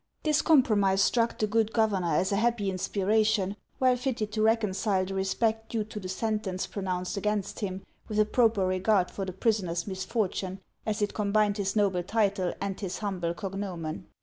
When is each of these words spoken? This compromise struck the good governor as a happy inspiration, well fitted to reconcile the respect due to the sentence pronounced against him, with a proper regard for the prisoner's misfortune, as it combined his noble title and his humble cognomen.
This 0.23 0.41
compromise 0.41 0.99
struck 1.03 1.37
the 1.37 1.45
good 1.45 1.73
governor 1.73 2.15
as 2.15 2.31
a 2.31 2.37
happy 2.37 2.71
inspiration, 2.71 3.55
well 3.79 3.95
fitted 3.95 4.31
to 4.31 4.41
reconcile 4.41 5.05
the 5.05 5.13
respect 5.13 5.69
due 5.69 5.83
to 5.83 5.99
the 5.99 6.09
sentence 6.09 6.65
pronounced 6.65 7.17
against 7.17 7.59
him, 7.59 7.83
with 8.07 8.17
a 8.17 8.25
proper 8.25 8.65
regard 8.65 9.11
for 9.11 9.25
the 9.25 9.31
prisoner's 9.31 9.85
misfortune, 9.85 10.59
as 10.87 11.03
it 11.03 11.13
combined 11.13 11.57
his 11.57 11.75
noble 11.75 12.01
title 12.01 12.51
and 12.59 12.79
his 12.79 12.97
humble 12.97 13.35
cognomen. 13.35 14.07